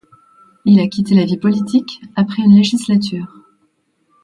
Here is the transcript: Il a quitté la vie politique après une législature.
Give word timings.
Il 0.65 0.79
a 0.79 0.87
quitté 0.87 1.13
la 1.13 1.25
vie 1.25 1.37
politique 1.37 2.01
après 2.15 2.41
une 2.41 2.55
législature. 2.55 3.31